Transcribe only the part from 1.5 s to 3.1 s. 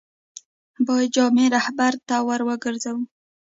رهبرد ته ور وګرځو.